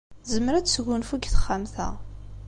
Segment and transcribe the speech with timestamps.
[0.23, 1.87] Tezmer ad tesgunfu deg texxamt-a.